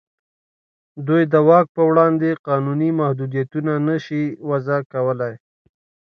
دوی 1.07 1.23
د 1.33 1.35
واک 1.47 1.65
په 1.75 1.81
وړاندې 1.89 2.39
قانوني 2.47 2.89
محدودیتونه 3.01 3.73
نه 3.87 3.95
شي 4.05 4.23
وضع 4.49 4.79
کولای. 4.93 5.33